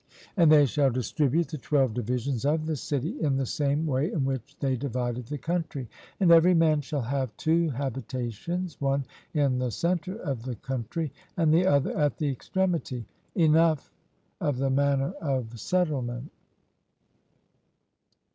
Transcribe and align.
And 0.35 0.51
they 0.51 0.65
shall 0.65 0.89
distribute 0.89 1.49
the 1.49 1.59
twelve 1.59 1.93
divisions 1.93 2.43
of 2.43 2.65
the 2.65 2.75
city 2.75 3.21
in 3.21 3.37
the 3.37 3.45
same 3.45 3.85
way 3.85 4.11
in 4.11 4.25
which 4.25 4.57
they 4.57 4.75
divided 4.75 5.27
the 5.27 5.37
country; 5.37 5.87
and 6.19 6.31
every 6.31 6.55
man 6.55 6.81
shall 6.81 7.03
have 7.03 7.37
two 7.37 7.69
habitations, 7.69 8.81
one 8.81 9.05
in 9.35 9.59
the 9.59 9.69
centre 9.69 10.15
of 10.17 10.41
the 10.41 10.55
country, 10.55 11.13
and 11.37 11.53
the 11.53 11.67
other 11.67 11.95
at 11.95 12.17
the 12.17 12.29
extremity. 12.29 13.05
Enough 13.35 13.91
of 14.39 14.57
the 14.57 14.71
manner 14.71 15.13
of 15.21 15.59
settlement. 15.59 16.31